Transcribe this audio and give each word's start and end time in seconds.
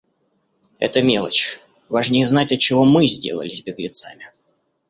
Это 0.79 1.03
мелочь. 1.03 1.59
Важнее 1.87 2.25
знать, 2.25 2.51
отчего 2.51 2.85
мы 2.85 3.05
сделались 3.05 3.61
беглецами? 3.61 4.31